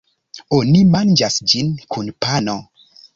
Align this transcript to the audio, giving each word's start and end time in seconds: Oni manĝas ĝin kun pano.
Oni 0.59 0.79
manĝas 0.95 1.37
ĝin 1.51 1.69
kun 1.97 2.09
pano. 2.27 2.57